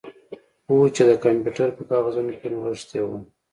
[0.67, 3.17] هو چې د کمپیوټر په کاغذونو کې نغښتې وه